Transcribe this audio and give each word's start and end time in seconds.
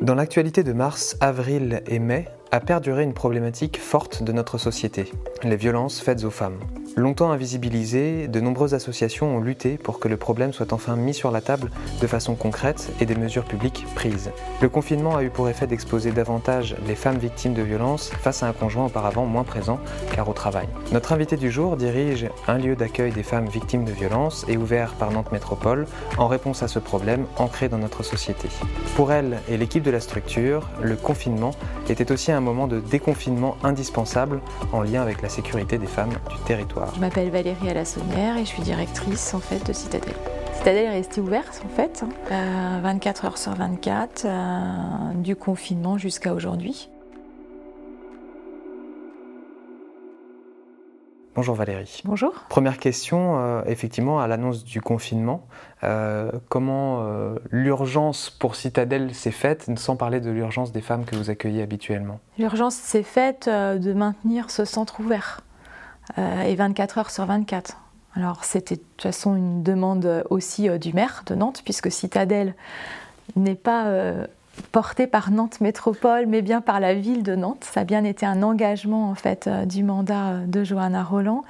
Dans 0.00 0.14
l'actualité 0.14 0.62
de 0.62 0.72
mars, 0.72 1.18
avril 1.20 1.82
et 1.86 1.98
mai 1.98 2.26
a 2.52 2.60
perduré 2.60 3.04
une 3.04 3.14
problématique 3.14 3.78
forte 3.78 4.22
de 4.22 4.32
notre 4.32 4.58
société, 4.58 5.12
les 5.44 5.56
violences 5.56 6.00
faites 6.00 6.24
aux 6.24 6.30
femmes. 6.30 6.58
Longtemps 6.96 7.30
invisibilisées, 7.30 8.26
de 8.26 8.40
nombreuses 8.40 8.74
associations 8.74 9.36
ont 9.36 9.40
lutté 9.40 9.78
pour 9.78 10.00
que 10.00 10.08
le 10.08 10.16
problème 10.16 10.52
soit 10.52 10.72
enfin 10.72 10.96
mis 10.96 11.14
sur 11.14 11.30
la 11.30 11.40
table 11.40 11.70
de 12.00 12.06
façon 12.08 12.34
concrète 12.34 12.92
et 13.00 13.06
des 13.06 13.14
mesures 13.14 13.44
publiques 13.44 13.86
prises. 13.94 14.32
Le 14.60 14.68
confinement 14.68 15.16
a 15.16 15.22
eu 15.22 15.30
pour 15.30 15.48
effet 15.48 15.68
d'exposer 15.68 16.10
davantage 16.10 16.74
les 16.88 16.96
femmes 16.96 17.18
victimes 17.18 17.54
de 17.54 17.62
violences 17.62 18.10
face 18.10 18.42
à 18.42 18.48
un 18.48 18.52
conjoint 18.52 18.86
auparavant 18.86 19.24
moins 19.24 19.44
présent 19.44 19.78
car 20.12 20.28
au 20.28 20.32
travail. 20.32 20.66
Notre 20.90 21.12
invité 21.12 21.36
du 21.36 21.50
jour 21.52 21.76
dirige 21.76 22.28
un 22.48 22.58
lieu 22.58 22.74
d'accueil 22.74 23.12
des 23.12 23.22
femmes 23.22 23.48
victimes 23.48 23.84
de 23.84 23.92
violences 23.92 24.44
et 24.48 24.56
ouvert 24.56 24.94
par 24.94 25.12
Nantes 25.12 25.30
Métropole 25.30 25.86
en 26.18 26.26
réponse 26.26 26.64
à 26.64 26.68
ce 26.68 26.80
problème 26.80 27.26
ancré 27.38 27.68
dans 27.68 27.78
notre 27.78 28.02
société. 28.02 28.48
Pour 28.96 29.12
elle 29.12 29.38
et 29.48 29.56
l'équipe 29.56 29.84
de 29.84 29.92
la 29.92 30.00
structure, 30.00 30.68
le 30.82 30.96
confinement 30.96 31.52
était 31.88 32.10
aussi 32.10 32.32
un 32.32 32.39
moment 32.40 32.66
de 32.66 32.80
déconfinement 32.80 33.56
indispensable 33.62 34.40
en 34.72 34.82
lien 34.82 35.02
avec 35.02 35.22
la 35.22 35.28
sécurité 35.28 35.78
des 35.78 35.86
femmes 35.86 36.12
du 36.30 36.36
territoire. 36.44 36.94
Je 36.94 37.00
m'appelle 37.00 37.30
Valérie 37.30 37.68
Alassonnière 37.68 38.36
et 38.36 38.40
je 38.40 38.48
suis 38.50 38.62
directrice 38.62 39.34
en 39.34 39.40
fait 39.40 39.66
de 39.66 39.72
Citadelle. 39.72 40.14
Citadelle 40.54 40.86
est 40.86 40.90
restée 40.90 41.20
ouverte 41.20 41.62
en 41.64 41.74
fait, 41.74 42.04
24 42.30 42.30
hein. 42.30 43.22
euh, 43.24 43.26
heures 43.26 43.38
sur 43.38 43.54
24, 43.54 44.24
euh, 44.26 45.14
du 45.14 45.36
confinement 45.36 45.96
jusqu'à 45.96 46.34
aujourd'hui. 46.34 46.90
Bonjour 51.40 51.54
Valérie. 51.54 52.02
Bonjour. 52.04 52.34
Première 52.50 52.76
question, 52.78 53.38
euh, 53.38 53.62
effectivement, 53.64 54.20
à 54.20 54.28
l'annonce 54.28 54.62
du 54.62 54.82
confinement, 54.82 55.46
comment 56.50 57.02
l'urgence 57.50 58.28
pour 58.28 58.54
Citadelle 58.54 59.14
s'est 59.14 59.30
faite, 59.30 59.70
sans 59.78 59.96
parler 59.96 60.20
de 60.20 60.30
l'urgence 60.30 60.72
des 60.72 60.82
femmes 60.82 61.06
que 61.06 61.16
vous 61.16 61.30
accueillez 61.30 61.62
habituellement? 61.62 62.20
L'urgence 62.38 62.74
s'est 62.74 63.02
faite 63.02 63.48
de 63.48 63.92
maintenir 63.94 64.50
ce 64.50 64.66
centre 64.66 65.00
ouvert. 65.00 65.40
Euh, 66.18 66.42
et 66.42 66.54
24 66.54 66.98
heures 66.98 67.10
sur 67.10 67.26
24. 67.26 67.76
Alors 68.14 68.44
c'était 68.44 68.76
de 68.76 68.80
toute 68.80 69.02
façon 69.02 69.36
une 69.36 69.62
demande 69.62 70.24
aussi 70.30 70.68
euh, 70.68 70.78
du 70.78 70.92
maire 70.92 71.22
de 71.26 71.34
Nantes, 71.34 71.62
puisque 71.64 71.90
Citadelle 71.92 72.54
n'est 73.36 73.54
pas 73.54 73.84
euh, 74.60 74.66
portée 74.72 75.06
par 75.06 75.30
Nantes 75.30 75.60
Métropole, 75.60 76.26
mais 76.26 76.42
bien 76.42 76.60
par 76.60 76.80
la 76.80 76.94
ville 76.94 77.22
de 77.22 77.34
Nantes. 77.34 77.64
Ça 77.64 77.80
a 77.80 77.84
bien 77.84 78.04
été 78.04 78.26
un 78.26 78.42
engagement 78.42 79.10
en 79.10 79.14
fait 79.14 79.48
du 79.66 79.82
mandat 79.82 80.38
de 80.46 80.64
Johanna 80.64 81.02
Roland. 81.02 81.44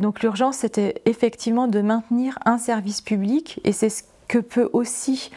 donc 0.00 0.22
l'urgence, 0.22 0.56
c'était 0.56 1.02
effectivement 1.04 1.68
de 1.68 1.80
maintenir 1.80 2.38
un 2.44 2.58
service 2.58 3.00
public, 3.00 3.60
et 3.64 3.72
c'est 3.72 3.88
ce 3.88 4.02
que 4.28 4.38
peut 4.38 4.70
aussi, 4.72 5.30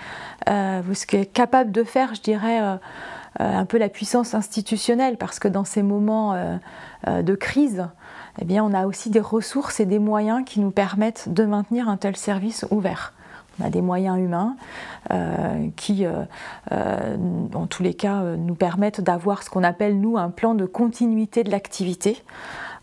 ce 0.48 1.06
qu'est 1.06 1.26
capable 1.26 1.72
de 1.72 1.84
faire, 1.84 2.16
je 2.16 2.22
dirais, 2.22 2.60
un 3.40 3.66
peu 3.66 3.78
la 3.78 3.90
puissance 3.90 4.34
institutionnelle, 4.34 5.18
parce 5.18 5.40
que 5.40 5.48
dans 5.48 5.66
ces 5.66 5.84
moments 5.84 6.36
de 7.06 7.36
crise, 7.36 7.88
eh 8.40 8.46
bien, 8.46 8.64
on 8.64 8.74
a 8.74 8.86
aussi 8.86 9.10
des 9.10 9.20
ressources 9.20 9.80
et 9.80 9.86
des 9.86 10.00
moyens 10.00 10.44
qui 10.46 10.60
nous 10.60 10.72
permettent 10.72 11.30
de 11.30 11.46
maintenir 11.46 11.90
un 11.90 11.98
tel 11.98 12.16
service 12.16 12.66
ouvert. 12.70 13.14
On 13.60 13.66
a 13.66 13.70
des 13.70 13.82
moyens 13.82 14.20
humains 14.20 14.56
euh, 15.12 15.68
qui, 15.76 16.06
euh, 16.06 16.24
euh, 16.72 17.18
en 17.54 17.68
tous 17.68 17.84
les 17.84 17.94
cas, 17.94 18.22
nous 18.22 18.56
permettent 18.56 19.02
d'avoir 19.02 19.44
ce 19.44 19.50
qu'on 19.50 19.64
appelle, 19.64 20.00
nous, 20.00 20.18
un 20.18 20.30
plan 20.30 20.54
de 20.54 20.66
continuité 20.66 21.44
de 21.44 21.52
l'activité 21.52 22.24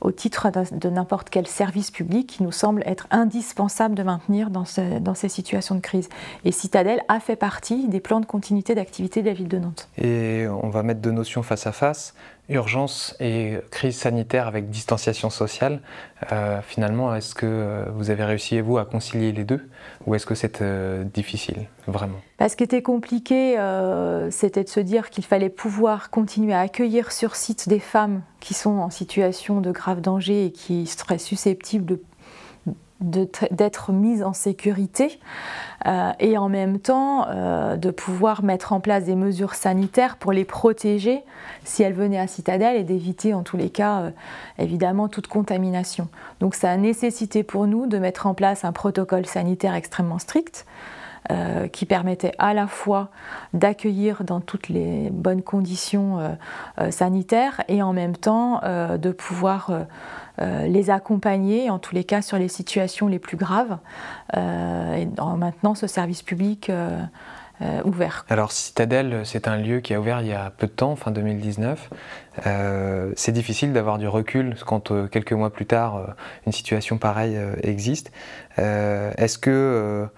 au 0.01 0.11
titre 0.11 0.49
de 0.51 0.91
n'importe 0.91 1.31
quel 1.31 1.47
service 1.47 1.91
public 1.91 2.27
qui 2.27 2.43
nous 2.43 2.53
semble 2.53 2.83
être 2.85 3.07
indispensable 3.11 3.95
de 3.95 4.03
maintenir 4.03 4.51
dans, 4.51 4.65
dans, 5.01 5.15
ces 5.15 5.29
situations 5.31 5.75
de 5.75 5.81
crise. 5.81 6.11
Et 6.45 6.53
Citadel 6.53 7.01
a 7.09 7.21
fait 7.21 7.37
partie 7.37 7.89
des 7.89 8.01
plans 8.01 8.21
de 8.21 8.27
continuité 8.27 8.75
d'activité 8.75 9.23
de 9.23 9.29
la 9.29 9.33
ville 9.33 9.49
de 9.49 9.59
Nantes. 9.59 9.89
Et 9.97 10.47
on 10.63 10.69
va 10.69 10.83
mettre 10.83 11.01
deux 11.01 11.11
notions 11.11 11.43
face 11.43 11.67
à 11.67 11.73
face 11.73 12.15
urgence 12.49 13.17
et 13.21 13.59
crise 13.71 13.97
sanitaire 13.97 14.47
avec 14.47 14.69
distanciation 14.69 15.31
sociale, 15.31 15.81
euh, 16.33 16.61
finalement, 16.63 17.15
est-ce 17.15 17.35
que 17.35 17.47
euh, 17.47 17.85
vous 17.95 18.11
avez 18.11 18.25
réussi, 18.25 18.61
vous, 18.61 18.79
à 18.79 18.85
concilier 18.85 19.33
les 19.33 19.45
deux 19.45 19.69
ou 20.07 20.15
est-ce 20.15 20.27
que 20.27 20.35
c'est 20.35 20.61
euh, 20.61 21.05
difficile, 21.05 21.67
vraiment? 21.87 22.19
Bah, 22.39 22.49
Ce 22.49 22.57
qui 22.57 22.65
était 22.65 22.83
compliqué, 22.83 23.57
c'était 24.31 24.65
de 24.65 24.69
se 24.69 24.81
dire 24.81 25.11
qu'il 25.11 25.25
fallait 25.25 25.49
pouvoir 25.49 26.11
continuer 26.11 26.55
à 26.55 26.61
accueillir 26.61 27.13
sur 27.13 27.37
site 27.37 27.69
des 27.69 27.81
femmes 27.81 28.23
qui 28.41 28.55
sont 28.55 28.79
en 28.79 28.91
situation 28.91 29.61
de 29.61 29.71
grave 29.71 30.01
danger 30.01 30.47
et 30.47 30.53
qui 30.53 30.87
seraient 30.87 31.19
susceptibles 31.19 31.87
de 31.87 32.03
d'être 33.01 33.93
mise 33.93 34.23
en 34.23 34.33
sécurité 34.33 35.19
euh, 35.87 36.13
et 36.21 36.39
en 36.39 36.49
même 36.49 36.79
temps 36.79 37.27
euh, 37.29 37.77
de 37.77 37.91
pouvoir 37.91 38.43
mettre 38.45 38.73
en 38.73 38.81
place 38.81 39.05
des 39.05 39.17
mesures 39.17 39.55
sanitaires 39.55 40.17
pour 40.17 40.33
les 40.33 40.45
protéger 40.45 41.23
si 41.65 41.83
elles 41.83 41.93
venaient 41.93 42.21
à 42.21 42.27
Citadelle 42.27 42.77
et 42.77 42.85
d'éviter 42.85 43.35
en 43.35 43.43
tous 43.43 43.57
les 43.57 43.69
cas 43.69 44.01
euh, 44.01 44.11
évidemment 44.59 45.09
toute 45.09 45.27
contamination. 45.27 46.09
Donc 46.41 46.55
ça 46.55 46.71
a 46.71 46.77
nécessité 46.77 47.43
pour 47.43 47.67
nous 47.67 47.87
de 47.87 47.99
mettre 47.99 48.27
en 48.27 48.35
place 48.35 48.65
un 48.65 48.73
protocole 48.73 49.27
sanitaire 49.27 49.75
extrêmement 49.75 50.19
strict. 50.19 50.67
qui 51.73 51.87
permettait 51.87 52.35
à 52.39 52.53
la 52.53 52.67
fois 52.67 53.09
d'accueillir 53.55 54.25
dans 54.25 54.43
toutes 54.43 54.69
les 54.69 55.09
bonnes 55.11 55.41
conditions 55.41 56.19
sanitaires 56.91 57.63
et 57.67 57.83
en 57.83 57.95
même 57.95 58.15
temps 58.15 58.61
de 58.99 59.11
pouvoir 59.11 59.87
euh, 60.41 60.67
les 60.67 60.91
accompagner, 60.91 61.71
en 61.71 61.79
tous 61.79 61.95
les 61.95 62.03
cas 62.03 62.21
sur 62.21 62.39
les 62.39 62.49
situations 62.49 63.07
les 63.07 63.21
plus 63.21 63.37
graves, 63.37 63.79
euh, 64.37 64.95
et 64.95 65.09
en 65.21 65.37
maintenant 65.37 65.77
ce 65.77 65.87
service 65.87 66.23
public 66.23 66.71
euh, 66.71 67.01
ouvert. 67.85 68.27
Alors 68.29 68.51
Citadelle, 68.51 69.21
c'est 69.25 69.47
un 69.47 69.57
lieu 69.57 69.79
qui 69.79 69.95
a 69.95 70.01
ouvert 70.01 70.21
il 70.23 70.27
y 70.27 70.33
a 70.33 70.51
peu 70.51 70.67
de 70.67 70.73
temps, 70.73 70.97
fin 70.97 71.13
2019. 71.13 71.89
c'est 73.15 73.33
difficile 73.33 73.73
d'avoir 73.73 73.99
du 73.99 74.09
recul 74.09 74.57
quand 74.67 74.93
quelques 75.09 75.33
mois 75.33 75.51
plus 75.51 75.67
tard 75.67 76.15
une 76.47 76.53
situation 76.53 76.99
pareille 76.99 77.39
existe. 77.63 78.11
Est-ce 78.59 79.39
que 79.39 80.09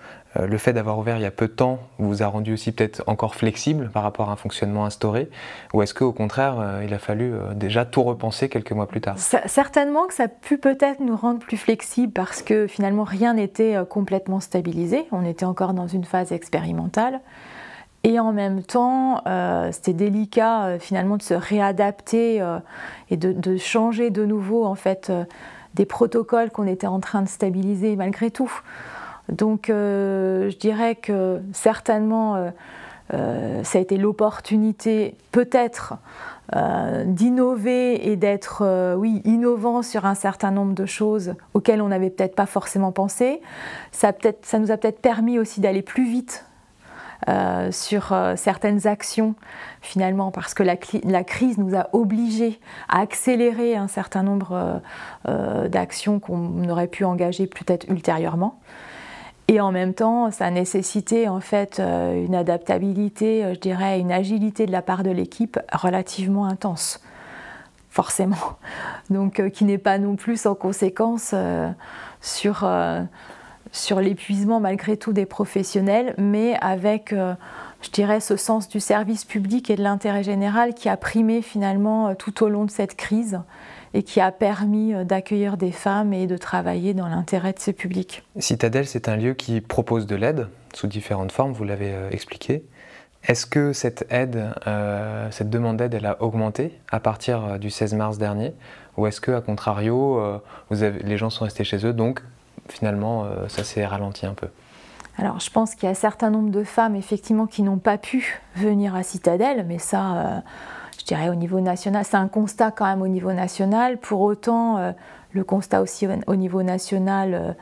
le 0.45 0.59
fait 0.59 0.73
d'avoir 0.73 0.99
ouvert 0.99 1.17
il 1.17 1.23
y 1.23 1.27
a 1.27 1.31
peu 1.31 1.47
de 1.47 1.53
temps 1.53 1.79
vous 1.99 2.23
a 2.23 2.27
rendu 2.27 2.53
aussi 2.53 2.73
peut-être 2.73 3.03
encore 3.07 3.35
flexible 3.35 3.91
par 3.91 4.03
rapport 4.03 4.29
à 4.29 4.33
un 4.33 4.37
fonctionnement 4.37 4.85
instauré 4.85 5.29
Ou 5.73 5.83
est-ce 5.83 5.95
qu'au 5.95 6.13
contraire, 6.13 6.57
euh, 6.59 6.83
il 6.85 6.93
a 6.93 6.99
fallu 6.99 7.33
euh, 7.33 7.55
déjà 7.55 7.85
tout 7.85 8.03
repenser 8.03 8.49
quelques 8.49 8.73
mois 8.73 8.87
plus 8.87 9.01
tard? 9.01 9.19
Certainement 9.19 10.07
que 10.07 10.15
ça 10.15 10.25
a 10.25 10.29
pu 10.29 10.59
peut-être 10.59 11.01
nous 11.01 11.17
rendre 11.17 11.39
plus 11.39 11.57
flexibles 11.57 12.13
parce 12.13 12.43
que 12.43 12.67
finalement 12.67 13.05
rien 13.05 13.35
n'était 13.35 13.77
complètement 13.89 14.41
stabilisé. 14.41 15.07
On 15.13 15.25
était 15.25 15.45
encore 15.45 15.75
dans 15.75 15.87
une 15.87 16.05
phase 16.05 16.33
expérimentale. 16.33 17.21
Et 18.05 18.21
en 18.21 18.33
même 18.33 18.63
temps, 18.63 19.23
c'était 19.73 19.93
délicat 19.93 20.79
finalement 20.79 21.17
de 21.17 21.23
se 21.23 21.35
réadapter 21.35 22.45
et 23.11 23.17
de, 23.17 23.33
de, 23.33 23.57
changer 23.57 24.11
de 24.11 24.25
nouveau 24.25 24.65
en 24.65 24.77
fait 24.77 25.11
des 25.75 25.87
protocoles 25.87 26.51
qu'on 26.51 26.67
était 26.69 26.87
en 26.87 27.01
train 27.01 27.23
de 27.23 27.29
stabiliser 27.29 27.97
malgré 27.97 28.31
tout. 28.31 28.53
Donc 29.29 29.71
euh, 29.71 30.51
je 30.51 30.57
dirais 30.57 30.95
que 30.95 31.41
certainement 31.53 32.37
euh, 32.37 32.51
euh, 33.15 33.65
ça 33.65 33.79
a 33.79 33.81
été 33.81 33.97
l'opportunité 33.97 35.17
peut-être 35.33 35.95
d'innover 37.07 38.09
et 38.09 38.15
d'être 38.15 38.95
oui, 38.97 39.21
innovant 39.25 39.83
sur 39.83 40.07
un 40.07 40.15
certain 40.15 40.53
nombre 40.53 40.75
de 40.75 40.87
choses 40.87 41.35
auxquelles 41.55 41.83
on 41.83 41.89
n'avait 41.89 42.09
peut-être 42.09 42.37
pas 42.37 42.47
forcément 42.47 42.93
pensé. 42.93 43.41
Ça, 43.91 44.13
ça 44.43 44.61
nous 44.61 44.71
a 44.71 44.77
peut-être 44.77 45.01
permis 45.01 45.41
aussi 45.41 45.61
d'aller 45.61 45.83
plus 45.83 46.09
vite 46.09 46.45
sur 47.73 48.17
certaines 48.37 48.87
actions 48.87 49.35
finalement 49.81 50.31
parce 50.31 50.55
que 50.55 50.63
la, 50.63 50.77
la, 51.03 51.25
crise 51.25 51.59
nous 51.59 51.75
a 51.75 51.89
obligés 51.93 52.61
à 52.89 53.01
accélérer 53.01 53.75
un 53.75 53.89
certain 53.89 54.23
nombre 54.23 54.81
d'actions 55.25 56.21
qu'on 56.21 56.69
aurait 56.69 56.87
pu 56.87 57.05
engager 57.05 57.49
peut-être 57.49 57.89
ultérieurement. 57.89 58.61
Et 59.49 59.61
en 59.61 59.71
même 59.71 59.95
temps, 59.95 60.31
ça 60.33 60.47
a 60.47 60.51
nécessité 60.51 61.29
en 61.29 61.41
fait 61.41 61.79
euh, 61.79 62.25
une 62.25 62.35
adaptabilité, 62.35 63.45
euh, 63.45 63.55
je 63.55 63.61
dirais, 63.61 64.01
une 64.01 64.11
agilité 64.11 64.67
de 64.67 64.73
la 64.73 64.83
part 64.83 65.05
de 65.05 65.11
l'équipe 65.11 65.59
relativement 65.73 66.47
intense, 66.47 67.01
forcément. 67.89 68.59
Donc, 69.11 69.39
euh, 69.39 69.49
qui 69.49 69.65
n'est 69.65 69.79
pas 69.79 69.99
non 69.99 70.17
plus 70.17 70.41
sans 70.41 70.57
conséquence 70.57 71.33
sur, 72.21 72.69
sur 73.71 74.01
l'épuisement 74.01 74.59
malgré 74.59 74.97
tout 74.97 75.13
des 75.13 75.27
professionnels, 75.27 76.15
mais 76.19 76.57
avec, 76.61 77.15
je 77.15 77.91
dirais, 77.93 78.19
ce 78.19 78.37
sens 78.37 78.69
du 78.69 78.81
service 78.81 79.25
public 79.25 79.71
et 79.71 79.77
de 79.77 79.83
l'intérêt 79.83 80.25
général 80.25 80.75
qui 80.75 80.89
a 80.89 80.97
primé 80.97 81.41
finalement 81.41 82.17
tout 82.17 82.43
au 82.43 82.49
long 82.49 82.65
de 82.65 82.71
cette 82.71 82.97
crise 82.97 83.41
et 83.97 84.03
qui 84.03 84.21
a 84.21 84.31
permis 84.31 84.93
euh, 84.93 85.05
d'accueillir 85.05 85.57
des 85.57 85.73
femmes 85.73 86.13
et 86.13 86.27
de 86.27 86.37
travailler 86.37 86.93
dans 86.93 87.09
l'intérêt 87.09 87.55
de 87.55 87.59
ce 87.59 87.71
public. 87.71 88.23
Citadelle, 88.39 88.87
c'est 88.87 89.09
un 89.09 89.17
lieu 89.17 89.33
qui 89.33 89.63
propose 89.63 90.07
de 90.07 90.15
l'aide 90.15 90.49
sous 90.75 90.87
différentes 90.87 91.33
formes, 91.33 91.53
vous 91.53 91.65
l'avez 91.65 91.95
euh, 91.95 92.11
expliqué. 92.11 92.63
Est-ce 93.27 93.47
que 93.47 93.73
cette 93.73 94.07
aide, 94.11 94.51
euh, 94.67 95.29
cette 95.31 95.49
demande 95.49 95.79
d'aide, 95.79 95.95
elle 95.95 96.05
a 96.05 96.23
augmenté 96.23 96.79
à 96.91 97.01
partir 97.01 97.59
du 97.59 97.71
16 97.71 97.95
mars 97.95 98.19
dernier? 98.19 98.53
Ou 98.99 99.07
est-ce 99.07 99.21
que, 99.23 99.33
à 99.33 99.41
contrario, 99.41 100.23
vous 100.71 100.83
avez, 100.83 101.03
les 101.03 101.17
gens 101.17 101.29
sont 101.29 101.45
restés 101.45 101.65
chez 101.65 101.85
eux, 101.85 101.93
donc 101.93 102.23
finalement, 102.69 103.27
ça 103.49 103.65
s'est 103.65 103.85
ralenti 103.85 104.27
un 104.27 104.33
peu? 104.33 104.47
Alors 105.19 105.41
je 105.41 105.51
pense 105.51 105.75
qu'il 105.75 105.85
y 105.85 105.87
a 105.89 105.91
un 105.91 105.95
certain 105.95 106.31
nombre 106.31 106.51
de 106.51 106.63
femmes 106.63 106.95
effectivement 106.95 107.47
qui 107.47 107.63
n'ont 107.63 107.79
pas 107.79 107.99
pu 107.99 108.41
venir 108.55 108.95
à 108.95 109.03
Citadelle, 109.03 109.67
mais 109.67 109.79
ça, 109.79 110.45
je 111.07 111.15
dirais 111.15 111.29
au 111.29 111.37
niveau 111.37 111.61
national, 111.61 112.05
c'est 112.05 112.17
un 112.17 112.27
constat 112.27 112.73
quand 112.73 112.85
même 112.85 113.01
au 113.01 113.07
niveau 113.07 113.33
national. 113.33 113.97
Pour 113.97 114.23
autant, 114.23 114.93
le 115.31 115.45
constat 115.45 115.81
aussi 115.81 116.09
au 116.27 116.35
niveau 116.35 116.65
national 116.65 117.55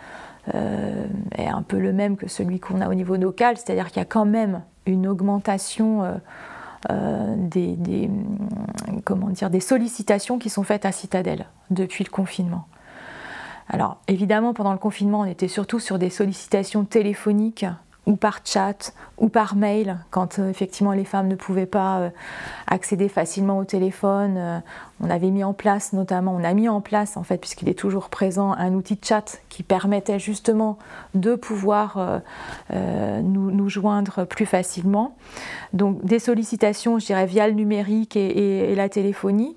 euh, 0.54 1.06
est 1.36 1.46
un 1.46 1.62
peu 1.62 1.78
le 1.78 1.92
même 1.94 2.16
que 2.16 2.28
celui 2.28 2.60
qu'on 2.60 2.82
a 2.82 2.88
au 2.88 2.94
niveau 2.94 3.16
local, 3.16 3.56
c'est-à-dire 3.56 3.88
qu'il 3.88 3.98
y 3.98 4.02
a 4.02 4.06
quand 4.06 4.26
même 4.26 4.62
une 4.84 5.06
augmentation 5.06 6.02
euh, 6.04 6.14
euh, 6.90 7.34
des, 7.38 8.10
comment 9.04 9.30
dire, 9.30 9.48
des 9.48 9.60
sollicitations 9.60 10.38
qui 10.38 10.50
sont 10.50 10.62
faites 10.62 10.84
à 10.84 10.92
Citadelle 10.92 11.46
depuis 11.70 12.04
le 12.04 12.10
confinement. 12.10 12.66
Alors 13.70 14.02
évidemment, 14.06 14.52
pendant 14.52 14.72
le 14.72 14.78
confinement, 14.78 15.20
on 15.20 15.24
était 15.24 15.48
surtout 15.48 15.80
sur 15.80 15.98
des 15.98 16.10
sollicitations 16.10 16.84
téléphoniques 16.84 17.64
ou 18.06 18.16
par 18.16 18.40
chat 18.44 18.92
ou 19.16 19.28
par 19.28 19.56
mail 19.56 19.98
quand 20.10 20.38
euh, 20.38 20.50
effectivement 20.50 20.92
les 20.92 21.04
femmes 21.04 21.28
ne 21.28 21.36
pouvaient 21.36 21.66
pas 21.66 21.98
euh, 21.98 22.10
accéder 22.66 23.08
facilement 23.08 23.58
au 23.58 23.64
téléphone. 23.64 24.34
Euh, 24.36 24.58
on 25.00 25.08
avait 25.10 25.30
mis 25.30 25.44
en 25.44 25.52
place 25.52 25.92
notamment, 25.92 26.34
on 26.34 26.44
a 26.44 26.52
mis 26.52 26.68
en 26.68 26.80
place 26.80 27.16
en 27.16 27.22
fait 27.22 27.38
puisqu'il 27.38 27.68
est 27.68 27.78
toujours 27.78 28.08
présent 28.08 28.52
un 28.52 28.74
outil 28.74 28.96
de 28.96 29.04
chat 29.04 29.38
qui 29.48 29.62
permettait 29.62 30.18
justement 30.18 30.78
de 31.14 31.34
pouvoir 31.34 32.22
nous, 32.72 33.68
joindre 33.68 34.24
plus 34.24 34.46
facilement. 34.46 35.16
Donc 35.72 36.04
des 36.04 36.20
sollicitations, 36.20 36.98
je 37.00 37.06
dirais 37.06 37.26
via 37.26 37.48
le 37.48 37.54
numérique 37.54 38.16
et 38.16 38.74
la 38.76 38.88
téléphonie. 38.88 39.56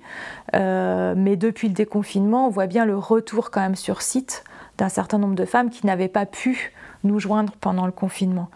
mais 0.54 1.36
depuis 1.36 1.68
le 1.68 1.74
déconfinement, 1.76 2.48
on 2.48 2.50
voit 2.50 2.68
bien 2.68 2.86
le 2.86 2.98
retour 2.98 3.52
quand 3.52 3.62
même 3.62 3.76
sur 3.76 4.02
site 4.02 4.44
d'un 4.78 4.90
certain 4.90 5.18
nombre 5.18 5.36
de 5.36 5.46
femmes 5.46 5.70
qui 5.70 5.86
n'avaient 5.86 6.08
pas 6.08 6.26
pu 6.26 6.74
nous 7.04 7.20
joindre 7.20 7.54
pendant 7.60 7.86
le 7.86 7.92
confinement. 7.92 8.50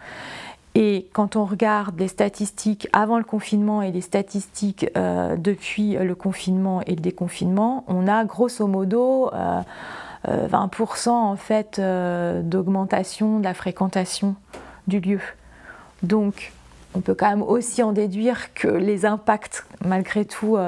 Et 0.74 1.08
quand 1.12 1.36
on 1.36 1.44
regarde 1.44 1.98
les 2.00 2.08
statistiques 2.08 2.88
avant 2.94 3.18
le 3.18 3.24
confinement 3.24 3.82
et 3.82 3.92
les 3.92 4.00
statistiques 4.00 4.86
euh, 4.96 5.36
depuis 5.36 5.94
le 5.94 6.14
confinement 6.14 6.80
et 6.86 6.94
le 6.94 7.00
déconfinement, 7.02 7.84
on 7.88 8.08
a 8.08 8.24
grosso 8.24 8.66
modo 8.66 9.30
20% 9.30 9.30
euh, 10.28 10.28
euh, 10.28 11.10
en 11.10 11.36
fait 11.36 11.78
d'augmentation 11.78 13.38
de 13.38 13.44
la 13.44 13.52
fréquentation 13.52 14.34
du 14.86 15.00
lieu. 15.00 15.20
Donc 16.02 16.52
on 16.94 17.00
peut 17.00 17.14
quand 17.14 17.28
même 17.28 17.42
aussi 17.42 17.82
en 17.82 17.92
déduire 17.92 18.52
que 18.54 18.68
les 18.68 19.06
impacts, 19.06 19.64
malgré 19.84 20.24
tout, 20.24 20.58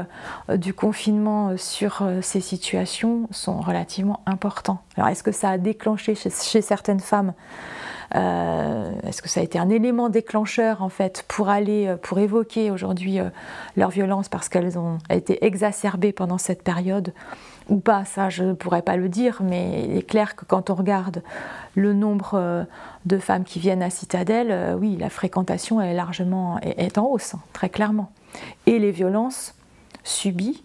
du 0.48 0.72
confinement 0.72 1.56
sur 1.56 2.02
ces 2.22 2.40
situations 2.40 3.28
sont 3.30 3.60
relativement 3.60 4.20
importants. 4.26 4.80
Alors, 4.96 5.08
est-ce 5.08 5.22
que 5.22 5.32
ça 5.32 5.50
a 5.50 5.58
déclenché 5.58 6.14
chez, 6.14 6.62
certaines 6.62 7.00
femmes 7.00 7.32
euh, 7.32 7.93
est-ce 8.12 9.22
que 9.22 9.28
ça 9.28 9.40
a 9.40 9.42
été 9.42 9.58
un 9.58 9.70
élément 9.70 10.08
déclencheur 10.08 10.82
en 10.82 10.88
fait 10.88 11.24
pour 11.28 11.48
aller, 11.48 11.86
euh, 11.86 11.96
pour 11.96 12.18
évoquer 12.18 12.70
aujourd'hui 12.70 13.18
euh, 13.18 13.30
leur 13.76 13.90
violence 13.90 14.28
parce 14.28 14.48
qu'elles 14.48 14.78
ont 14.78 14.98
été 15.10 15.44
exacerbées 15.44 16.12
pendant 16.12 16.38
cette 16.38 16.62
période 16.62 17.12
ou 17.68 17.78
pas, 17.78 18.04
ça 18.04 18.28
je 18.28 18.44
ne 18.44 18.52
pourrais 18.52 18.82
pas 18.82 18.96
le 18.96 19.08
dire, 19.08 19.40
mais 19.42 19.84
il 19.86 19.96
est 19.96 20.02
clair 20.02 20.36
que 20.36 20.44
quand 20.44 20.68
on 20.68 20.74
regarde 20.74 21.22
le 21.74 21.94
nombre 21.94 22.66
de 23.06 23.18
femmes 23.18 23.44
qui 23.44 23.58
viennent 23.58 23.82
à 23.82 23.88
Citadelle, 23.88 24.76
oui, 24.78 24.98
la 24.98 25.08
fréquentation 25.08 25.80
est 25.80 25.94
largement 25.94 26.60
est, 26.60 26.98
en 26.98 27.06
hausse, 27.06 27.34
hein, 27.34 27.40
très 27.54 27.70
clairement. 27.70 28.12
Et 28.66 28.78
les 28.78 28.90
violences 28.90 29.54
subies, 30.02 30.62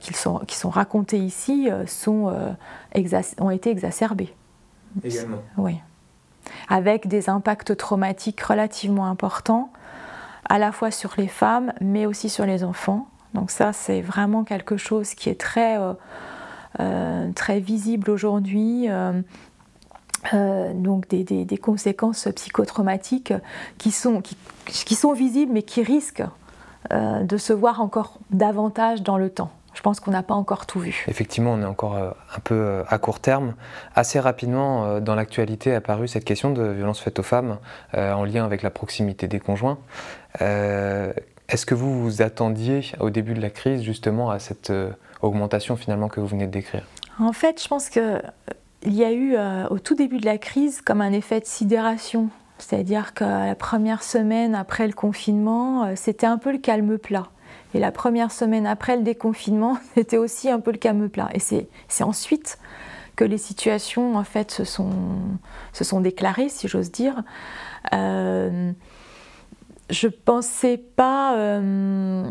qui, 0.00 0.12
sont, 0.12 0.40
qui 0.40 0.56
sont 0.56 0.68
racontées 0.68 1.20
ici, 1.20 1.70
sont, 1.86 2.34
ont 3.40 3.50
été 3.50 3.70
exacerbées. 3.70 4.34
Également. 5.02 5.38
Oui 5.56 5.80
avec 6.68 7.08
des 7.08 7.28
impacts 7.28 7.76
traumatiques 7.76 8.40
relativement 8.40 9.06
importants, 9.06 9.70
à 10.48 10.58
la 10.58 10.72
fois 10.72 10.90
sur 10.90 11.14
les 11.16 11.28
femmes, 11.28 11.72
mais 11.80 12.06
aussi 12.06 12.28
sur 12.28 12.46
les 12.46 12.64
enfants. 12.64 13.08
Donc 13.34 13.50
ça, 13.50 13.72
c'est 13.72 14.00
vraiment 14.00 14.44
quelque 14.44 14.76
chose 14.76 15.14
qui 15.14 15.28
est 15.28 15.40
très, 15.40 15.78
euh, 15.78 15.92
euh, 16.80 17.30
visible 17.60 18.10
aujourd'hui. 18.10 18.88
Euh, 18.88 19.22
donc 20.74 21.08
des, 21.08 21.58
conséquences 21.58 22.28
psychotraumatiques 22.34 23.32
qui 23.78 23.92
sont, 23.92 24.20
qui, 24.66 24.94
sont 24.94 25.12
visibles 25.12 25.52
mais 25.52 25.62
qui 25.62 25.82
risquent 25.82 26.24
de 26.90 27.36
se 27.36 27.52
voir 27.52 27.80
encore 27.80 28.18
davantage 28.30 29.02
dans 29.02 29.16
le 29.16 29.30
temps 29.30 29.52
je 29.78 29.82
pense 29.84 30.00
qu'on 30.00 30.10
n'a 30.10 30.24
pas 30.24 30.34
encore 30.34 30.66
tout 30.66 30.80
vu. 30.80 31.04
Effectivement, 31.06 31.52
on 31.52 31.62
est 31.62 31.64
encore 31.64 31.94
euh, 31.94 32.10
un 32.34 32.40
peu 32.40 32.56
euh, 32.56 32.82
à 32.88 32.98
court 32.98 33.20
terme. 33.20 33.54
Assez 33.94 34.18
rapidement, 34.18 34.84
euh, 34.84 34.98
dans 34.98 35.14
l'actualité, 35.14 35.70
est 35.70 35.76
apparue 35.76 36.08
cette 36.08 36.24
question 36.24 36.50
de 36.50 36.64
violence 36.64 36.98
faite 36.98 37.20
aux 37.20 37.22
femmes 37.22 37.58
en 37.94 38.24
lien 38.24 38.44
avec 38.44 38.62
la 38.62 38.70
proximité 38.70 39.28
des 39.28 39.38
conjoints. 39.38 39.78
Est-ce 40.40 41.64
que 41.64 41.76
vous 41.76 42.02
vous 42.02 42.22
attendiez 42.22 42.90
au 42.98 43.10
début 43.10 43.34
de 43.34 43.40
la 43.40 43.50
crise 43.50 43.82
justement 43.82 44.30
à 44.30 44.40
cette 44.40 44.72
augmentation 45.22 45.76
finalement 45.76 46.08
que 46.08 46.18
vous 46.20 46.26
venez 46.26 46.46
de 46.46 46.52
décrire? 46.52 46.82
En 47.20 47.32
fait, 47.32 47.62
je 47.62 47.68
pense 47.68 47.88
qu'il 47.88 48.20
y 48.84 49.04
a 49.04 49.12
eu 49.12 49.36
au 49.70 49.78
tout 49.78 49.94
début 49.94 50.18
de 50.18 50.26
la 50.26 50.38
crise 50.38 50.80
comme 50.80 51.00
un 51.00 51.12
effet 51.12 51.40
de 51.40 51.46
sidération. 51.46 52.30
C'est-à-dire 52.58 53.14
que 53.14 53.24
la 53.24 53.54
première 53.54 54.02
semaine 54.02 54.54
après 54.54 54.88
le 54.88 54.92
confinement, 54.92 55.94
c'était 55.94 56.26
un 56.26 56.38
peu 56.38 56.50
le 56.50 56.58
calme 56.58 56.98
plat. 56.98 57.28
Et 57.74 57.78
la 57.78 57.92
première 57.92 58.32
semaine 58.32 58.66
après 58.66 58.96
le 58.96 59.02
déconfinement, 59.02 59.78
c'était 59.94 60.18
aussi 60.18 60.50
un 60.50 60.60
peu 60.60 60.72
le 60.72 60.78
calme 60.78 61.08
plat. 61.08 61.28
Et 61.34 61.40
c'est 61.40 62.04
ensuite 62.04 62.58
que 63.16 63.24
les 63.24 63.38
situations 63.38 64.16
en 64.16 64.24
fait 64.24 64.50
se 64.50 64.64
sont, 64.64 64.92
se 65.72 65.84
sont 65.84 66.00
déclarées, 66.00 66.48
si 66.48 66.68
j'ose 66.68 66.92
dire. 66.92 67.22
Euh, 67.92 68.72
je 69.90 70.08
pensais 70.08 70.78
pas. 70.78 71.36
Euh, 71.36 72.24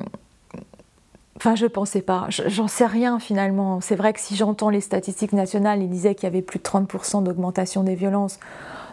enfin, 1.35 1.55
je 1.55 1.65
pensais 1.65 2.01
pas. 2.01 2.27
J'en 2.29 2.67
sais 2.67 2.85
rien 2.85 3.19
finalement. 3.19 3.81
C'est 3.81 3.95
vrai 3.95 4.13
que 4.13 4.19
si 4.19 4.35
j'entends 4.35 4.69
les 4.69 4.81
statistiques 4.81 5.33
nationales, 5.33 5.81
ils 5.81 5.89
disaient 5.89 6.15
qu'il 6.15 6.23
y 6.23 6.27
avait 6.27 6.41
plus 6.41 6.59
de 6.59 6.63
30% 6.63 7.23
d'augmentation 7.23 7.83
des 7.83 7.95
violences. 7.95 8.39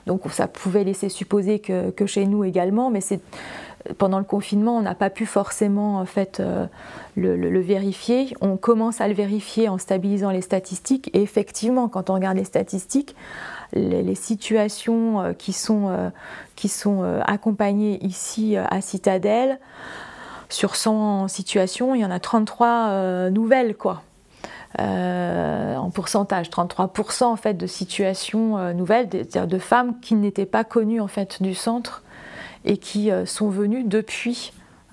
Donc 0.07 0.23
ça 0.31 0.49
pouvait 0.49 0.85
laisser 0.85 1.09
supposer 1.09 1.61
que, 1.61 1.91
que 1.91 2.07
chez 2.07 2.27
nous 2.27 2.45
également, 2.45 2.91
mais 2.91 3.01
pendant 3.99 4.19
le 4.19 4.25
confinement, 4.25 4.77
on 4.77 4.83
n'a 4.83 4.95
pas 4.95 5.11
pu 5.11 5.27
forcément 5.27 5.99
en 5.99 6.07
fait, 6.07 6.41
euh, 6.41 6.67
le, 7.17 7.61
vérifier. 7.61 8.35
On 8.41 8.57
commence 8.57 9.01
à 9.01 9.09
le 9.09 9.15
vérifier 9.15 9.69
en 9.69 9.79
stabilisant 9.79 10.31
les 10.31 10.41
statistiques. 10.41 11.11
Et 11.13 11.23
effectivement, 11.23 11.89
quand 11.89 12.09
on 12.11 12.15
regarde 12.15 12.37
les 12.37 12.45
statistiques, 12.45 13.15
les, 13.75 14.15
situations 14.15 15.21
euh, 15.21 15.33
qui 15.33 15.53
sont, 15.53 15.89
euh, 15.89 16.09
qui 16.57 16.69
sont 16.69 17.03
accompagnées 17.27 18.03
ici 18.05 18.57
à 18.57 18.81
Citadelle, 18.81 19.59
sur 20.49 20.77
100 20.77 21.29
situations, 21.29 21.95
il 21.95 22.01
y 22.01 22.05
en 22.05 22.11
a 22.11 22.21
33 22.21 23.31
nouvelles. 23.31 23.77
quoi. 23.77 24.03
en 24.79 25.91
pourcentage, 25.91 26.49
33% 26.49 27.25
en 27.25 27.37
fait 27.37 27.55
de 27.55 27.67
situations 27.67 28.73
nouvelles, 28.73 29.09
c'est-à-dire 29.11 29.49
de 29.49 29.59
femmes 29.59 29.99
qui 30.01 30.15
n'étaient 30.15 30.47
pas 30.47 30.63
connues 30.63 31.01
en 31.01 31.09
fait 31.09 31.43
du 31.43 31.55
centre 31.55 32.05
et 32.65 32.77
qui 32.77 33.11
euh, 33.11 33.27
sont 33.27 33.49
venus 33.49 33.87
depuis 33.87 34.53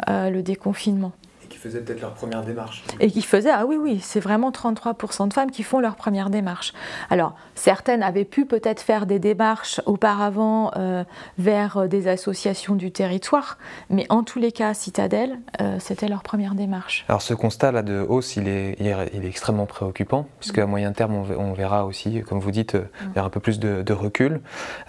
euh, 0.09 0.29
le 0.29 0.43
déconfinement 0.43 1.13
faisaient 1.57 1.81
peut-être 1.81 2.01
leur 2.01 2.13
première 2.13 2.43
démarche. 2.43 2.83
Et 2.99 3.09
qui 3.09 3.21
faisaient, 3.21 3.51
ah 3.51 3.65
oui, 3.65 3.77
oui, 3.77 3.99
c'est 4.01 4.19
vraiment 4.19 4.51
33% 4.51 5.27
de 5.27 5.33
femmes 5.33 5.51
qui 5.51 5.63
font 5.63 5.79
leur 5.79 5.95
première 5.95 6.29
démarche. 6.29 6.73
Alors, 7.09 7.35
certaines 7.55 8.03
avaient 8.03 8.25
pu 8.25 8.45
peut-être 8.45 8.81
faire 8.81 9.05
des 9.05 9.19
démarches 9.19 9.81
auparavant 9.85 10.71
euh, 10.75 11.03
vers 11.37 11.77
euh, 11.77 11.87
des 11.87 12.07
associations 12.07 12.75
du 12.75 12.91
territoire, 12.91 13.57
mais 13.89 14.05
en 14.09 14.23
tous 14.23 14.39
les 14.39 14.51
cas, 14.51 14.73
Citadelle, 14.73 15.39
euh, 15.59 15.77
c'était 15.79 16.07
leur 16.07 16.23
première 16.23 16.55
démarche. 16.55 17.05
Alors, 17.07 17.21
ce 17.21 17.33
constat-là 17.33 17.81
de 17.83 17.99
hausse, 17.99 18.35
il 18.35 18.47
est, 18.47 18.75
il 18.79 18.87
est, 18.87 19.27
extrêmement 19.27 19.65
préoccupant, 19.65 20.27
puisque 20.39 20.57
à 20.57 20.65
moyen 20.65 20.91
terme, 20.91 21.15
on, 21.15 21.53
verra 21.53 21.85
aussi, 21.85 22.21
comme 22.21 22.39
vous 22.39 22.51
dites, 22.51 22.77
il 23.01 23.15
y 23.15 23.19
a 23.19 23.23
un 23.23 23.29
peu 23.29 23.39
plus 23.39 23.59
de, 23.59 23.81
de 23.81 23.93
recul. 23.93 24.41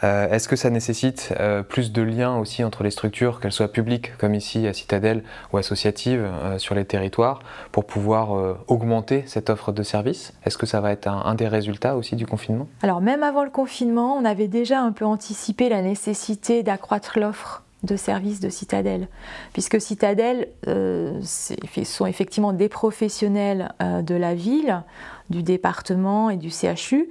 Est-ce 0.03 0.49
que 0.49 0.57
ça 0.57 0.71
nécessite 0.71 1.33
plus 1.69 1.93
de 1.93 2.03
liens 2.03 2.37
aussi 2.37 2.65
entre 2.65 2.83
les 2.83 2.91
structures, 2.91 3.41
qu'elles 3.41 3.53
soient 3.53 3.73
publiques, 3.73 4.17
comme 4.19 4.35
ici 4.35 4.67
à 4.67 4.73
Citadelle, 4.73 5.23
ou 5.53 5.59
associatives 5.59 6.29
sur 6.59 6.75
les 6.75 6.85
territoires 6.85 7.41
pour 7.71 7.85
pouvoir 7.85 8.37
euh, 8.37 8.57
augmenter 8.69 9.25
cette 9.27 9.51
offre 9.51 9.73
de 9.73 9.83
services 9.83 10.33
Est-ce 10.45 10.59
que 10.59 10.67
ça 10.67 10.81
va 10.81 10.93
être 10.93 11.07
un, 11.07 11.35
des 11.35 11.49
résultats 11.49 11.97
aussi 11.97 12.17
du 12.17 12.27
confinement? 12.27 12.69
Alors 12.83 13.01
même 13.01 13.23
avant 13.23 13.45
le 13.45 13.51
confinement, 13.51 14.17
on 14.17 14.25
avait 14.25 14.49
déjà 14.49 14.81
un 14.81 14.93
peu 14.93 15.05
anticipé 15.05 15.69
la 15.69 15.83
nécessité 15.83 16.63
d'accroître 16.63 17.19
l'offre 17.19 17.63
de 17.83 17.97
services 17.97 18.41
de 18.41 18.49
Citadelle, 18.49 19.09
puisque 19.53 19.81
Citadelle 19.81 20.49
euh, 20.69 21.21
sont 21.23 22.07
effectivement 22.07 22.53
des 22.53 22.69
professionnels 22.69 23.73
euh, 23.83 24.03
de 24.03 24.15
la 24.15 24.35
ville, 24.35 24.83
du 25.31 25.43
département 25.43 26.31
et 26.31 26.37
du 26.37 26.51
CHU, 26.51 27.09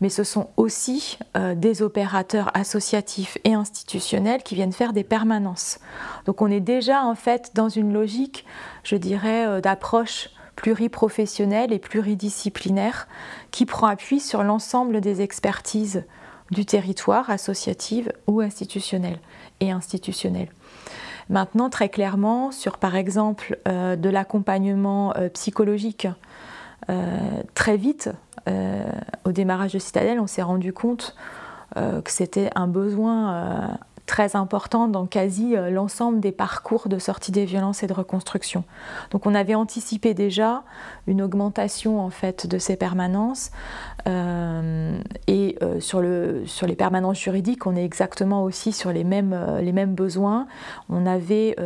mais 0.00 0.08
ce 0.08 0.24
sont 0.24 0.48
aussi 0.56 1.18
euh, 1.36 1.54
des 1.54 1.82
opérateurs 1.82 2.50
associatifs 2.54 3.36
et 3.44 3.54
institutionnels 3.54 4.42
qui 4.42 4.54
viennent 4.54 4.72
faire 4.72 4.92
des 4.92 5.04
permanences. 5.04 5.78
Donc 6.24 6.40
on 6.40 6.50
est 6.50 6.60
déjà 6.60 7.04
en 7.04 7.14
fait 7.14 7.50
dans 7.54 7.68
une 7.68 7.92
logique, 7.92 8.46
je 8.82 8.96
dirais, 8.96 9.60
d'approche 9.60 10.30
pluriprofessionnelle 10.56 11.72
et 11.72 11.78
pluridisciplinaire 11.78 13.08
qui 13.50 13.66
prend 13.66 13.88
appui 13.88 14.20
sur 14.20 14.42
l'ensemble 14.42 15.00
des 15.00 15.20
expertises 15.20 16.04
du 16.50 16.64
territoire, 16.64 17.30
associative 17.30 18.12
ou 18.26 18.40
institutionnelle 18.40 19.18
institutionnelle. 19.70 20.48
Maintenant, 21.30 21.70
très 21.70 21.88
clairement, 21.88 22.52
sur 22.52 22.78
par 22.78 22.96
exemple 22.96 23.58
de 23.66 24.08
l'accompagnement 24.08 25.14
psychologique, 25.32 26.06
très 27.54 27.76
vite, 27.76 28.10
au 29.24 29.32
démarrage 29.32 29.72
de 29.72 29.78
Citadelle, 29.78 30.20
on 30.20 30.26
s'est 30.26 30.42
rendu 30.42 30.72
compte 30.72 31.16
que 31.74 32.10
c'était 32.10 32.50
un 32.54 32.66
besoin 32.66 33.78
très 34.06 34.36
important 34.36 34.86
dans 34.88 35.06
quasi 35.06 35.56
euh, 35.56 35.70
l'ensemble 35.70 36.20
des 36.20 36.32
parcours 36.32 36.88
de 36.88 36.98
sortie 36.98 37.32
des 37.32 37.44
violences 37.44 37.82
et 37.82 37.86
de 37.86 37.92
reconstruction. 37.92 38.64
Donc 39.10 39.26
on 39.26 39.34
avait 39.34 39.54
anticipé 39.54 40.14
déjà 40.14 40.62
une 41.06 41.22
augmentation 41.22 42.00
en 42.00 42.10
fait 42.10 42.46
de 42.46 42.58
ces 42.58 42.76
permanences 42.76 43.50
euh, 44.06 44.98
et 45.26 45.56
euh, 45.62 45.80
sur, 45.80 46.00
le, 46.00 46.42
sur 46.46 46.66
les 46.66 46.76
permanences 46.76 47.18
juridiques 47.18 47.66
on 47.66 47.76
est 47.76 47.84
exactement 47.84 48.44
aussi 48.44 48.72
sur 48.72 48.92
les 48.92 49.04
mêmes, 49.04 49.36
les 49.60 49.72
mêmes 49.72 49.94
besoins. 49.94 50.46
On 50.90 51.06
avait 51.06 51.56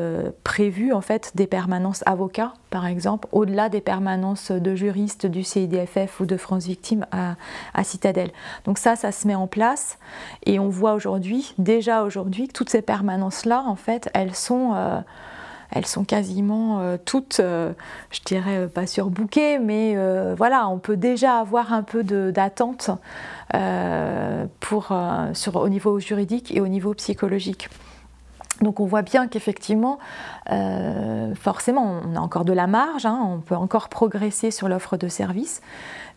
prévu 0.45 0.93
en 0.93 1.01
fait 1.01 1.33
des 1.35 1.47
permanences 1.47 2.03
avocats 2.07 2.55
par 2.71 2.87
exemple 2.87 3.29
au-delà 3.33 3.69
des 3.69 3.81
permanences 3.81 4.51
de 4.51 4.75
juristes 4.75 5.27
du 5.27 5.43
CIDFF 5.43 6.21
ou 6.21 6.27
de 6.27 6.37
France 6.37 6.67
Victime 6.67 7.07
à, 7.13 7.37
à 7.75 7.85
Citadelle. 7.85 8.31
Donc 8.65 8.79
ça 8.79 8.97
ça 8.97 9.13
se 9.13 9.27
met 9.27 9.35
en 9.35 9.47
place 9.47 9.99
et 10.47 10.59
on 10.59 10.69
voit 10.69 10.95
aujourd'hui 10.95 11.55
déjà 11.59 12.03
aujourd'hui 12.03 12.49
que 12.49 12.53
toutes 12.53 12.71
ces 12.71 12.83
permanences-là, 12.83 13.65
en 13.67 13.77
fait, 13.77 14.09
elles 14.15 14.35
sont, 14.35 14.73
euh, 14.75 15.01
elles 15.71 15.87
sont 15.87 16.05
quasiment 16.05 16.81
euh, 16.81 16.97
toutes, 17.03 17.41
euh, 17.41 17.73
je 18.11 18.21
dirais 18.25 18.69
pas 18.69 18.87
surbookées, 18.87 19.59
mais 19.59 19.97
voilà, 20.37 20.69
on 20.69 20.79
peut 20.79 20.97
déjà 20.97 21.39
avoir 21.39 21.73
un 21.73 21.83
peu 21.83 22.03
d'attente 22.03 22.91
au 25.55 25.69
niveau 25.69 26.01
juridique 26.01 26.55
et 26.57 26.61
au 26.61 26.69
niveau 26.69 26.95
psychologique. 26.95 27.69
Donc 28.61 28.81
on 28.81 28.87
voit 28.87 29.03
bien 29.03 29.29
qu'effectivement, 29.29 29.99
forcément, 31.35 32.01
on 32.05 32.17
a 32.17 32.21
encore 32.21 32.45
de 32.45 32.53
la 32.53 32.67
marge, 32.67 33.07
hein, 33.07 33.21
on 33.23 33.39
peut 33.39 33.55
encore 33.55 33.89
progresser 33.89 34.51
sur 34.51 34.69
l'offre 34.69 34.97
de 34.97 35.09
services, 35.09 35.61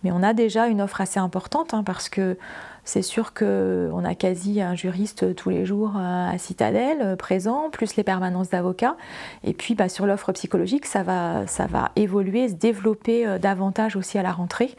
mais 0.03 0.11
on 0.11 0.23
a 0.23 0.33
déjà 0.33 0.67
une 0.67 0.81
offre 0.81 1.01
assez 1.01 1.19
importante 1.19 1.73
hein, 1.73 1.83
parce 1.83 2.09
que 2.09 2.37
c'est 2.83 3.03
sûr 3.03 3.33
qu'on 3.33 4.03
a 4.03 4.15
quasi 4.15 4.61
un 4.61 4.73
juriste 4.73 5.35
tous 5.35 5.49
les 5.49 5.65
jours 5.65 5.95
à 5.97 6.37
Citadelle 6.37 6.97
euh, 7.01 7.15
présent, 7.15 7.69
plus 7.69 7.95
les 7.95 8.03
permanences 8.03 8.49
d'avocats. 8.49 8.95
Et 9.43 9.53
puis 9.53 9.75
bah, 9.75 9.87
sur 9.87 10.05
l'offre 10.05 10.31
psychologique, 10.31 10.85
ça 10.85 11.03
va, 11.03 11.45
ça 11.47 11.67
va 11.67 11.91
évoluer, 11.95 12.49
se 12.49 12.55
développer 12.55 13.27
euh, 13.27 13.37
davantage 13.37 13.95
aussi 13.95 14.17
à 14.17 14.23
la 14.23 14.31
rentrée. 14.31 14.75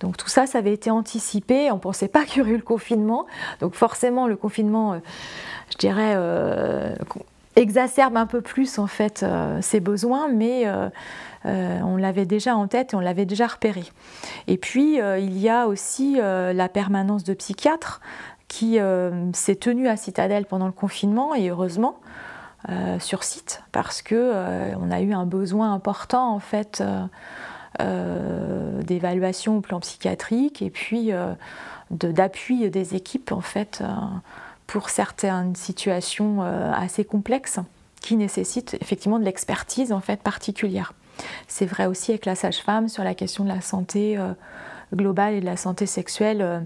Donc 0.00 0.16
tout 0.16 0.28
ça, 0.28 0.46
ça 0.46 0.58
avait 0.58 0.72
été 0.72 0.90
anticipé. 0.90 1.70
On 1.70 1.76
ne 1.76 1.80
pensait 1.80 2.08
pas 2.08 2.24
qu'il 2.26 2.38
y 2.38 2.40
aurait 2.42 2.52
eu 2.52 2.56
le 2.56 2.62
confinement. 2.62 3.26
Donc 3.60 3.74
forcément, 3.74 4.26
le 4.26 4.36
confinement, 4.36 4.94
euh, 4.94 4.98
je 5.72 5.78
dirais, 5.78 6.16
exacerbe 7.56 8.16
un 8.16 8.26
peu 8.26 8.40
plus 8.40 8.78
en 8.78 8.86
fait 8.86 9.24
ses 9.60 9.80
besoins, 9.80 10.28
mais 10.28 10.66
euh, 11.46 11.80
on 11.82 11.96
l'avait 11.96 12.26
déjà 12.26 12.56
en 12.56 12.66
tête 12.68 12.92
et 12.92 12.96
on 12.96 13.00
l'avait 13.00 13.26
déjà 13.26 13.46
repéré. 13.46 13.84
Et 14.46 14.56
puis, 14.56 15.00
euh, 15.00 15.18
il 15.18 15.38
y 15.38 15.48
a 15.48 15.66
aussi 15.66 16.18
euh, 16.20 16.52
la 16.52 16.68
permanence 16.68 17.24
de 17.24 17.34
psychiatre 17.34 18.00
qui 18.48 18.78
s'est 19.34 19.56
tenue 19.56 19.88
à 19.88 19.96
Citadelle 19.98 20.46
pendant 20.46 20.64
le 20.64 20.72
confinement 20.72 21.34
et 21.34 21.50
heureusement 21.50 22.00
sur 22.98 23.22
site 23.22 23.62
parce 23.72 24.00
que 24.00 24.32
on 24.80 24.90
a 24.90 25.02
eu 25.02 25.12
un 25.12 25.26
besoin 25.26 25.74
important 25.74 26.32
en 26.32 26.38
fait 26.38 26.82
d'évaluation 27.78 29.58
au 29.58 29.60
plan 29.60 29.80
psychiatrique 29.80 30.62
et 30.62 30.70
puis 30.70 31.10
d'appui 31.90 32.70
des 32.70 32.94
équipes 32.94 33.32
en 33.32 33.40
fait 33.40 33.82
pour 34.66 34.90
certaines 34.90 35.54
situations 35.54 36.42
assez 36.42 37.04
complexes 37.04 37.60
qui 38.00 38.16
nécessitent 38.16 38.76
effectivement 38.80 39.18
de 39.18 39.24
l'expertise 39.24 39.92
en 39.92 40.00
fait 40.00 40.20
particulière. 40.22 40.92
C'est 41.46 41.66
vrai 41.66 41.86
aussi 41.86 42.12
avec 42.12 42.26
la 42.26 42.34
sage-femme 42.34 42.88
sur 42.88 43.04
la 43.04 43.14
question 43.14 43.44
de 43.44 43.48
la 43.48 43.60
santé 43.60 44.16
euh, 44.16 44.32
globale 44.94 45.34
et 45.34 45.40
de 45.40 45.44
la 45.46 45.56
santé 45.56 45.86
sexuelle. 45.86 46.42
Euh, 46.42 46.60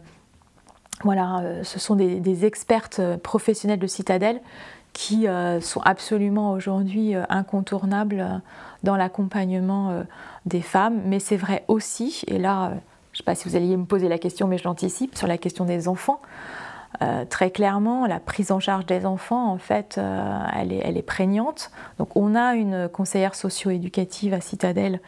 voilà, 1.02 1.40
euh, 1.40 1.64
ce 1.64 1.78
sont 1.78 1.96
des, 1.96 2.44
expertes 2.44 3.00
professionnelles 3.22 3.78
de 3.78 3.86
Citadelle 3.86 4.40
qui 4.92 5.26
sont 5.60 5.80
absolument 5.80 6.52
aujourd'hui 6.52 7.14
incontournables 7.28 8.42
dans 8.82 8.96
l'accompagnement 8.96 10.04
des 10.46 10.60
femmes. 10.60 11.00
Mais 11.06 11.18
c'est 11.18 11.36
vrai 11.36 11.64
aussi, 11.68 12.22
et 12.26 12.38
là, 12.38 12.70
je 13.12 13.16
ne 13.16 13.16
sais 13.18 13.24
pas 13.24 13.34
si 13.34 13.48
vous 13.48 13.56
alliez 13.56 13.76
me 13.76 13.84
poser 13.84 14.08
la 14.08 14.18
question, 14.18 14.48
mais 14.48 14.58
je 14.58 14.64
l'anticipe, 14.64 15.16
sur 15.16 15.26
la 15.26 15.38
question 15.38 15.64
des 15.64 15.88
enfants. 15.88 16.20
Euh, 17.00 17.24
très 17.24 17.50
clairement, 17.50 18.06
la 18.06 18.20
prise 18.20 18.52
en 18.52 18.60
charge 18.60 18.86
des 18.86 19.06
enfants, 19.06 19.50
en 19.50 19.58
fait, 19.58 19.96
euh, 19.98 20.38
elle, 20.54 20.72
est, 20.72 21.02
prégnante. 21.02 21.70
Donc, 21.98 22.16
on 22.16 22.34
a 22.34 22.54
une 22.54 22.88
conseillère 22.88 23.34
socio-éducative 23.34 24.34
à 24.34 24.40
Citadelle 24.40 25.00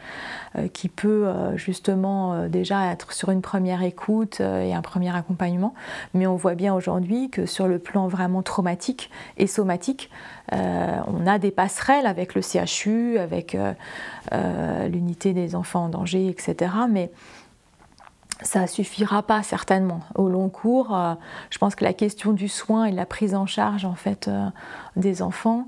euh, 0.57 0.67
qui 0.67 0.89
peut 0.89 1.27
justement 1.55 2.47
déjà 2.47 2.91
être 2.91 3.13
sur 3.13 3.29
une 3.29 3.41
première 3.41 3.83
écoute 3.83 4.39
et 4.39 4.73
un 4.73 4.81
premier 4.81 5.15
accompagnement. 5.15 5.73
Mais 6.13 6.27
on 6.27 6.35
voit 6.35 6.55
bien 6.55 6.73
aujourd'hui 6.73 7.29
que 7.29 7.45
sur 7.45 7.67
le 7.67 7.79
plan 7.79 8.07
vraiment 8.07 8.41
traumatique 8.41 9.09
et 9.37 9.47
somatique, 9.47 10.09
on 10.51 11.27
a 11.27 11.39
des 11.39 11.51
passerelles 11.51 12.05
avec 12.05 12.35
le 12.35 12.41
CHU, 12.41 13.17
avec 13.17 13.57
l'unité 14.31 15.33
des 15.33 15.55
enfants 15.55 15.85
en 15.85 15.89
danger, 15.89 16.27
etc. 16.27 16.71
Mais 16.89 17.11
ça 18.41 18.67
suffira 18.67 19.23
pas 19.23 19.43
certainement 19.43 20.01
au 20.15 20.27
long 20.27 20.49
cours. 20.49 20.95
Euh, 20.95 21.15
je 21.49 21.57
pense 21.57 21.75
que 21.75 21.83
la 21.83 21.93
question 21.93 22.33
du 22.33 22.47
soin 22.49 22.85
et 22.85 22.91
de 22.91 22.95
la 22.95 23.05
prise 23.05 23.33
en 23.33 23.45
charge 23.45 23.85
en 23.85 23.95
fait 23.95 24.27
euh, 24.27 24.47
des 24.95 25.21
enfants 25.21 25.67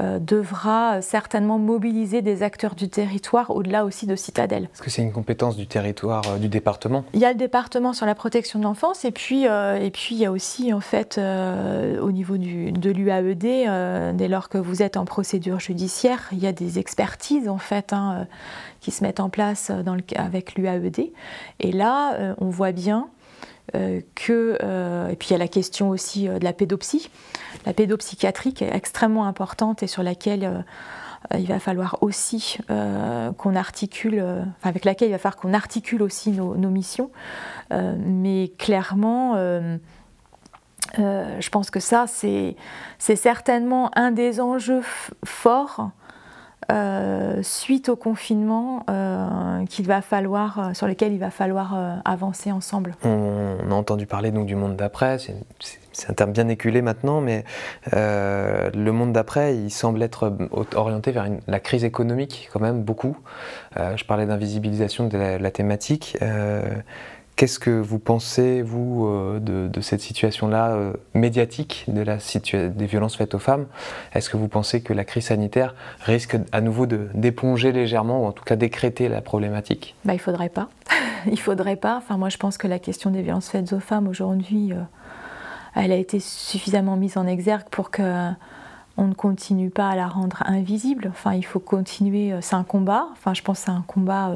euh, 0.00 0.18
devra 0.18 1.02
certainement 1.02 1.58
mobiliser 1.58 2.22
des 2.22 2.42
acteurs 2.42 2.74
du 2.74 2.88
territoire 2.88 3.50
au-delà 3.50 3.84
aussi 3.84 4.06
de 4.06 4.16
Citadelle. 4.16 4.68
Est-ce 4.74 4.82
que 4.82 4.90
c'est 4.90 5.02
une 5.02 5.12
compétence 5.12 5.56
du 5.56 5.66
territoire 5.66 6.38
du 6.38 6.48
département? 6.48 7.04
Il 7.14 7.20
y 7.20 7.24
a 7.24 7.32
le 7.32 7.38
département 7.38 7.92
sur 7.92 8.06
la 8.06 8.14
protection 8.14 8.58
de 8.58 8.64
l'enfance 8.64 9.04
et 9.04 9.10
puis 9.10 9.44
et 9.44 9.90
puis 9.90 10.14
il 10.14 10.18
y 10.18 10.26
a 10.26 10.32
aussi 10.32 10.72
en 10.72 10.80
fait 10.80 11.18
au 11.18 12.12
niveau 12.12 12.36
du, 12.36 12.72
de 12.72 12.90
l'UAED 12.90 14.16
dès 14.16 14.28
lors 14.28 14.48
que 14.48 14.58
vous 14.58 14.82
êtes 14.82 14.96
en 14.96 15.04
procédure 15.04 15.60
judiciaire, 15.60 16.28
il 16.32 16.38
y 16.38 16.46
a 16.46 16.52
des 16.52 16.78
expertises 16.78 17.48
en 17.48 17.58
fait. 17.58 17.92
Hein, 17.92 18.26
qui 18.80 18.90
se 18.90 19.02
mettent 19.02 19.20
en 19.20 19.28
place 19.28 19.70
dans 19.70 19.94
le, 19.94 20.02
avec 20.16 20.54
l'UAED. 20.54 21.10
Et 21.60 21.72
là, 21.72 22.14
euh, 22.14 22.34
on 22.38 22.48
voit 22.48 22.72
bien 22.72 23.08
euh, 23.08 23.17
que, 24.14 24.58
euh, 24.62 25.08
et 25.08 25.16
puis 25.16 25.28
il 25.28 25.32
y 25.32 25.34
a 25.34 25.38
la 25.38 25.48
question 25.48 25.90
aussi 25.90 26.28
de 26.28 26.44
la 26.44 26.52
pédopsie, 26.52 27.10
la 27.66 27.72
pédopsychiatrie 27.72 28.54
qui 28.54 28.64
est 28.64 28.74
extrêmement 28.74 29.26
importante 29.26 29.82
et 29.82 29.86
sur 29.86 30.02
laquelle 30.02 30.64
il 31.36 31.46
va 31.46 31.58
falloir 31.58 31.98
aussi 32.00 32.58
qu'on 32.68 33.56
articule, 33.56 34.20
enfin 34.20 34.70
avec 34.70 34.84
laquelle 34.84 35.08
il 35.08 35.12
va 35.12 35.18
falloir 35.18 35.36
qu'on 35.36 35.52
articule 35.52 36.02
aussi 36.02 36.30
nos 36.30 36.70
missions. 36.70 37.10
mais 37.70 38.52
clairement, 38.56 39.34
je 40.96 41.48
pense 41.50 41.70
que 41.70 41.80
ça, 41.80 42.06
c'est 42.06 42.56
certainement 42.98 43.90
un 43.96 44.12
des 44.12 44.40
enjeux 44.40 44.82
forts 45.24 45.90
euh, 46.70 47.42
suite 47.42 47.88
au 47.88 47.96
confinement 47.96 48.84
euh, 48.90 49.64
euh, 49.64 50.74
sur 50.74 50.86
lequel 50.86 51.12
il 51.12 51.18
va 51.18 51.30
falloir 51.30 52.00
avancer 52.04 52.52
ensemble. 52.52 52.94
On, 53.04 53.70
a 53.70 53.74
entendu 53.74 54.06
parler 54.06 54.30
donc 54.32 54.46
du 54.46 54.54
monde 54.54 54.76
d'après, 54.76 55.18
c'est 55.92 56.10
un 56.10 56.14
terme 56.14 56.32
bien 56.32 56.48
éculé 56.48 56.82
maintenant, 56.82 57.20
mais 57.20 57.44
le 57.92 58.90
monde 58.90 59.12
d'après, 59.12 59.56
il 59.56 59.70
semble 59.70 60.02
être 60.02 60.36
orienté 60.74 61.10
vers 61.10 61.28
la 61.46 61.60
crise 61.60 61.84
économique 61.84 62.50
quand 62.52 62.60
même 62.60 62.82
beaucoup. 62.82 63.16
je 63.76 64.04
parlais 64.04 64.26
d'invisibilisation 64.26 65.08
de, 65.08 65.38
la 65.38 65.50
thématique. 65.50 66.18
Qu'est-ce 67.38 67.60
que 67.60 67.70
vous 67.70 68.00
pensez, 68.00 68.62
vous, 68.62 69.06
euh, 69.06 69.38
de, 69.38 69.80
cette 69.80 70.00
situation-là 70.00 70.72
euh, 70.72 70.92
médiatique 71.14 71.84
de 71.86 72.02
la 72.02 72.16
des 72.16 72.86
violences 72.86 73.14
faites 73.14 73.32
aux 73.32 73.38
femmes? 73.38 73.66
Est-ce 74.12 74.28
que 74.28 74.36
vous 74.36 74.48
pensez 74.48 74.82
que 74.82 74.92
la 74.92 75.04
crise 75.04 75.26
sanitaire 75.26 75.76
risque 76.00 76.36
à 76.50 76.60
nouveau 76.60 76.86
d'éponger 76.86 77.70
légèrement, 77.70 78.24
ou 78.24 78.26
en 78.26 78.32
tout 78.32 78.42
cas 78.42 78.56
décréter 78.56 79.08
la 79.08 79.20
problématique? 79.20 79.94
Bah, 80.04 80.14
Il 80.14 80.16
ne 80.16 80.20
faudrait 80.20 80.48
pas. 80.48 80.68
il 81.30 81.38
faudrait 81.38 81.76
pas. 81.76 81.98
Enfin, 81.98 82.16
moi, 82.16 82.28
je 82.28 82.38
pense 82.38 82.58
que 82.58 82.66
la 82.66 82.80
question 82.80 83.10
des 83.10 83.22
violences 83.22 83.50
faites 83.50 83.72
aux 83.72 83.78
femmes 83.78 84.08
aujourd'hui, 84.08 84.72
euh, 84.72 84.82
elle 85.76 85.92
a 85.92 85.96
été 85.96 86.18
suffisamment 86.18 86.96
mise 86.96 87.16
en 87.16 87.26
exergue 87.28 87.68
pour 87.70 87.92
que 87.92 88.32
on 88.96 89.06
ne 89.06 89.14
continue 89.14 89.70
pas 89.70 89.90
à 89.90 89.94
la 89.94 90.08
rendre 90.08 90.42
invisible. 90.44 91.06
Enfin, 91.12 91.34
il 91.34 91.44
faut 91.44 91.60
continuer. 91.60 92.34
C'est 92.40 92.56
un 92.56 92.64
combat. 92.64 93.06
Enfin, 93.12 93.32
je 93.32 93.42
pense 93.42 93.60
que 93.60 93.66
c'est 93.66 93.70
un 93.70 93.84
combat 93.86 94.32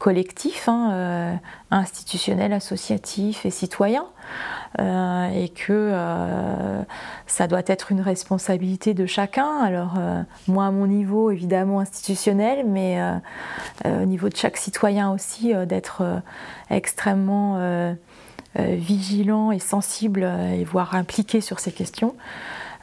collectif, 0.00 0.66
hein, 0.66 0.90
euh, 0.92 1.34
institutionnel, 1.70 2.54
associatif 2.54 3.44
et 3.44 3.50
citoyen, 3.50 4.06
euh, 4.80 5.28
et 5.28 5.50
que 5.50 5.72
euh, 5.72 6.82
ça 7.26 7.46
doit 7.46 7.62
être 7.66 7.92
une 7.92 8.00
responsabilité 8.00 8.94
de 8.94 9.04
chacun. 9.04 9.58
Alors 9.62 9.98
moi 10.48 10.66
à 10.66 10.70
mon 10.70 10.86
niveau 10.86 11.30
évidemment 11.30 11.80
institutionnel, 11.80 12.64
mais 12.66 12.98
au 13.84 14.06
niveau 14.06 14.30
de 14.30 14.36
chaque 14.36 14.56
citoyen 14.56 15.12
aussi 15.12 15.54
d'être 15.66 16.02
extrêmement 16.70 17.94
vigilants 18.56 19.52
et 19.52 19.58
sensibles 19.58 20.24
et 20.54 20.64
voire 20.64 20.94
impliqués 20.94 21.42
sur 21.42 21.60
ces 21.60 21.72
questions. 21.72 22.14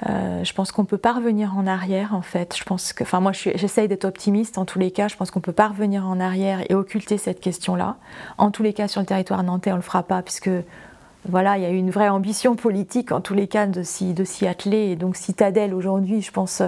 Je 0.05 0.53
pense 0.53 0.71
qu'on 0.71 0.85
peut 0.85 0.97
pas 0.97 1.13
revenir 1.13 1.57
en 1.57 1.65
arrière 1.65 2.13
en 2.13 2.21
fait. 2.21 2.55
Je 2.55 2.63
pense 2.63 2.93
que, 2.93 3.03
enfin 3.03 3.19
moi 3.19 3.31
j'essaye 3.33 3.87
d'être 3.87 4.05
optimiste 4.05 4.57
en 4.57 4.65
tous 4.65 4.79
les 4.79 4.91
cas. 4.91 5.07
Je 5.07 5.15
pense 5.15 5.31
qu'on 5.31 5.41
peut 5.41 5.51
pas 5.51 5.69
revenir 5.69 6.07
en 6.07 6.19
arrière 6.19 6.61
et 6.69 6.75
occulter 6.75 7.17
cette 7.17 7.39
question-là. 7.39 7.95
En 8.37 8.51
tous 8.51 8.63
les 8.63 8.73
cas 8.73 8.87
sur 8.87 9.01
le 9.01 9.07
territoire 9.07 9.43
nantais 9.43 9.71
on 9.71 9.75
le 9.75 9.81
fera 9.81 10.03
pas 10.03 10.21
puisque 10.21 10.51
voilà, 11.29 11.57
il 11.57 11.63
y 11.63 11.65
a 11.65 11.69
une 11.69 11.89
vraie 11.89 12.09
ambition 12.09 12.55
politique 12.55 13.11
en 13.11 13.21
tous 13.21 13.33
les 13.33 13.47
cas 13.47 13.67
de 13.67 13.83
s'y, 13.83 14.13
atteler. 14.47 14.91
Et 14.91 14.95
donc 14.95 15.15
Citadelle 15.15 15.73
aujourd'hui, 15.73 16.21
je 16.21 16.31
pense, 16.31 16.61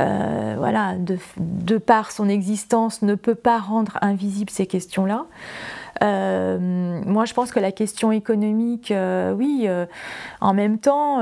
euh, 0.00 0.54
voilà, 0.58 0.94
de, 0.96 1.78
par 1.78 2.10
son 2.10 2.28
existence, 2.28 3.02
ne 3.02 3.14
peut 3.14 3.34
pas 3.34 3.58
rendre 3.58 3.98
invisibles 4.02 4.50
ces 4.50 4.66
questions-là. 4.66 5.26
Euh, 6.02 6.58
moi, 7.04 7.24
je 7.24 7.34
pense 7.34 7.50
que 7.52 7.60
la 7.60 7.72
question 7.72 8.12
économique, 8.12 8.90
euh, 8.90 9.32
oui, 9.32 9.68
en 10.40 10.54
même 10.54 10.78
temps, 10.78 11.20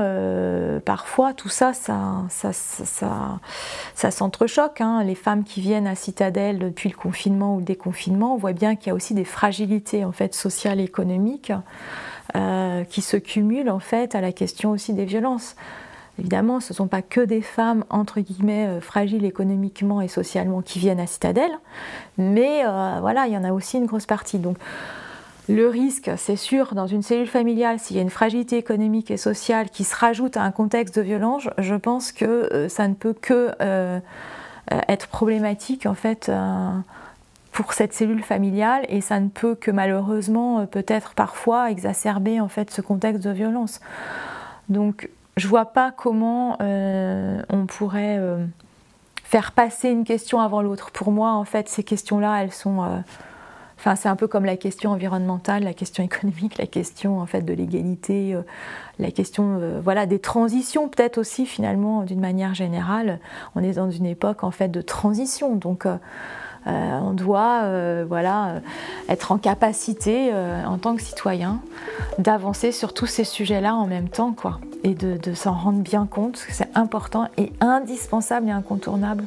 parfois, 0.85 1.33
tout 1.33 1.49
ça, 1.49 1.73
ça, 1.73 2.25
ça, 2.29 4.11
s'entrechoque. 4.11 4.81
Hein. 4.81 5.03
Les 5.03 5.15
femmes 5.15 5.43
qui 5.43 5.61
viennent 5.61 5.87
à 5.87 5.95
Citadelle 5.95 6.59
depuis 6.59 6.89
le 6.89 6.95
confinement 6.95 7.55
ou 7.55 7.59
le 7.59 7.65
déconfinement, 7.65 8.33
on 8.33 8.37
voit 8.37 8.53
bien 8.53 8.75
qu'il 8.75 8.87
y 8.87 8.91
a 8.91 8.95
aussi 8.95 9.13
des 9.13 9.25
fragilités 9.25 10.05
en 10.05 10.11
fait, 10.11 10.33
sociales 10.33 10.79
et 10.79 10.83
économiques. 10.83 11.51
Euh, 12.35 12.83
qui 12.83 13.01
se 13.01 13.17
cumulent 13.17 13.71
en 13.71 13.79
fait 13.79 14.13
à 14.13 14.21
la 14.21 14.31
question 14.31 14.69
aussi 14.69 14.93
des 14.93 15.05
violences. 15.05 15.55
Évidemment, 16.19 16.59
ce 16.59 16.73
ne 16.73 16.75
sont 16.75 16.87
pas 16.87 17.01
que 17.01 17.21
des 17.21 17.41
femmes, 17.41 17.85
entre 17.89 18.19
guillemets, 18.19 18.67
euh, 18.67 18.81
fragiles 18.81 19.25
économiquement 19.25 20.01
et 20.01 20.07
socialement 20.07 20.61
qui 20.61 20.79
viennent 20.79 20.99
à 20.99 21.07
Citadelle, 21.07 21.51
mais 22.17 22.63
euh, 22.65 22.97
voilà, 22.99 23.27
il 23.27 23.33
y 23.33 23.37
en 23.37 23.43
a 23.43 23.51
aussi 23.51 23.77
une 23.77 23.85
grosse 23.85 24.05
partie. 24.05 24.37
Donc, 24.37 24.57
le 25.47 25.67
risque, 25.67 26.11
c'est 26.17 26.35
sûr, 26.35 26.75
dans 26.75 26.85
une 26.85 27.01
cellule 27.01 27.27
familiale, 27.27 27.79
s'il 27.79 27.95
y 27.95 27.99
a 27.99 28.03
une 28.03 28.11
fragilité 28.11 28.57
économique 28.57 29.09
et 29.09 29.17
sociale 29.17 29.69
qui 29.71 29.83
se 29.83 29.95
rajoute 29.95 30.37
à 30.37 30.43
un 30.43 30.51
contexte 30.51 30.95
de 30.95 31.01
violence, 31.01 31.47
je 31.57 31.73
pense 31.73 32.11
que 32.11 32.67
ça 32.69 32.87
ne 32.87 32.93
peut 32.93 33.15
que 33.19 33.49
être 34.87 35.07
problématique, 35.07 35.87
en 35.87 35.95
fait 35.95 36.29
pour 37.51 37.73
cette 37.73 37.93
cellule 37.93 38.23
familiale 38.23 38.85
et 38.89 39.01
ça 39.01 39.19
ne 39.19 39.27
peut 39.27 39.55
que 39.55 39.71
malheureusement 39.71 40.59
euh, 40.59 40.65
peut-être 40.65 41.13
parfois 41.13 41.71
exacerber 41.71 42.39
en 42.39 42.47
fait 42.47 42.71
ce 42.71 42.81
contexte 42.81 43.23
de 43.23 43.31
violence. 43.31 43.81
Donc 44.69 45.09
je 45.37 45.47
vois 45.47 45.65
pas 45.65 45.91
comment 45.91 46.57
euh, 46.61 47.41
on 47.49 47.65
pourrait 47.65 48.17
euh, 48.19 48.45
faire 49.23 49.51
passer 49.51 49.89
une 49.89 50.03
question 50.03 50.39
avant 50.39 50.61
l'autre. 50.61 50.91
Pour 50.91 51.11
moi 51.11 51.31
en 51.31 51.45
fait 51.45 51.69
ces 51.69 51.83
questions-là 51.83 52.43
elles 52.43 52.51
sont 52.51 53.03
Enfin, 53.77 53.95
c'est 53.95 54.09
un 54.09 54.17
peu 54.17 54.27
comme 54.27 54.43
la 54.43 54.57
question 54.57 54.91
environnementale, 54.91 55.63
la 55.63 55.73
question 55.73 56.03
économique, 56.09 56.57
la 56.57 56.67
question 56.67 57.19
en 57.19 57.25
fait 57.25 57.43
de 57.43 57.53
l'égalité, 57.53 58.37
la 58.99 59.09
question 59.11 59.79
voilà 59.81 60.05
des 60.05 60.19
transitions 60.19 60.89
peut-être 60.89 61.17
aussi 61.17 61.45
finalement 61.45 62.03
d'une 62.03 62.19
manière 62.19 62.53
générale. 62.53 63.19
On 63.55 63.63
est 63.63 63.75
dans 63.75 63.89
une 63.89 64.05
époque 64.05 64.43
en 64.43 64.51
fait 64.51 64.67
de 64.67 64.81
transition, 64.81 65.55
donc 65.55 65.85
euh, 65.85 65.95
on 66.65 67.11
doit 67.11 67.61
euh, 67.63 68.05
voilà, 68.07 68.47
euh, 68.47 68.59
être 69.07 69.31
en 69.31 69.37
capacité, 69.37 70.31
en 70.65 70.77
tant 70.77 70.95
que 70.95 71.01
citoyen, 71.01 71.59
d'avancer 72.17 72.71
sur 72.71 72.93
tous 72.93 73.07
ces 73.07 73.23
sujets-là 73.23 73.75
en 73.75 73.87
même 73.87 74.09
temps, 74.09 74.33
quoi, 74.33 74.59
et 74.83 74.93
de, 74.93 75.17
de 75.17 75.33
s'en 75.33 75.53
rendre 75.53 75.79
bien 75.79 76.05
compte, 76.05 76.43
que 76.45 76.53
c'est 76.53 76.69
important 76.75 77.27
et 77.37 77.51
indispensable 77.61 78.47
et 78.47 78.51
incontournable 78.51 79.25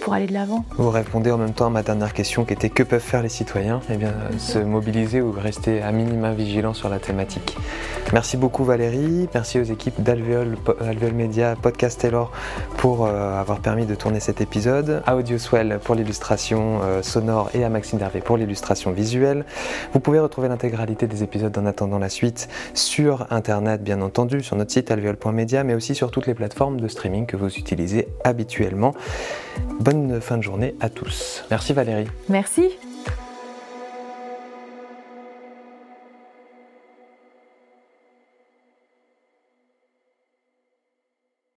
pour 0.00 0.12
aller 0.14 0.26
de 0.26 0.32
l'avant. 0.32 0.64
Vous 0.76 0.90
répondez 0.90 1.30
en 1.30 1.38
même 1.38 1.52
temps 1.52 1.66
à 1.66 1.70
ma 1.70 1.82
dernière 1.82 2.12
question 2.12 2.44
qui 2.44 2.52
était 2.52 2.70
que 2.70 2.82
peuvent 2.82 3.00
faire 3.00 3.22
les 3.22 3.28
citoyens? 3.28 3.80
Eh 3.90 3.96
bien, 3.96 4.12
se 4.38 4.58
mobiliser 4.58 5.20
ou 5.20 5.32
rester 5.32 5.82
à 5.82 5.92
minima 5.92 6.32
vigilant 6.32 6.74
sur 6.74 6.88
la 6.88 6.98
thématique. 6.98 7.56
Merci 8.12 8.38
beaucoup 8.38 8.64
Valérie, 8.64 9.28
merci 9.34 9.60
aux 9.60 9.64
équipes 9.64 10.02
d'Alveol, 10.02 10.56
Alveol 10.80 11.12
Media, 11.12 11.56
Podcast 11.60 12.00
Taylor 12.00 12.32
pour 12.78 13.04
euh, 13.04 13.38
avoir 13.38 13.60
permis 13.60 13.84
de 13.84 13.94
tourner 13.94 14.18
cet 14.18 14.40
épisode, 14.40 15.02
à 15.06 15.14
Audioswell 15.14 15.78
pour 15.84 15.94
l'illustration 15.94 16.80
euh, 16.82 17.02
sonore 17.02 17.50
et 17.52 17.64
à 17.64 17.68
Maxime 17.68 17.98
Dervé 17.98 18.20
pour 18.20 18.38
l'illustration 18.38 18.92
visuelle. 18.92 19.44
Vous 19.92 20.00
pouvez 20.00 20.20
retrouver 20.20 20.48
l'intégralité 20.48 21.06
des 21.06 21.22
épisodes 21.22 21.56
en 21.58 21.66
attendant 21.66 21.98
la 21.98 22.08
suite 22.08 22.48
sur 22.72 23.26
internet 23.30 23.82
bien 23.82 24.00
entendu, 24.00 24.42
sur 24.42 24.56
notre 24.56 24.72
site 24.72 24.90
alveol.media 24.90 25.62
mais 25.62 25.74
aussi 25.74 25.94
sur 25.94 26.10
toutes 26.10 26.26
les 26.26 26.34
plateformes 26.34 26.80
de 26.80 26.88
streaming 26.88 27.26
que 27.26 27.36
vous 27.36 27.54
utilisez 27.58 28.08
habituellement. 28.24 28.94
Bonne 29.90 30.20
fin 30.20 30.36
de 30.36 30.42
journée 30.42 30.74
à 30.80 30.90
tous. 30.90 31.44
Merci 31.50 31.72
Valérie. 31.72 32.08
Merci. 32.28 32.76